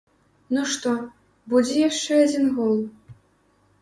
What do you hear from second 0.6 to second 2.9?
што, будзе яшчэ адзін гол?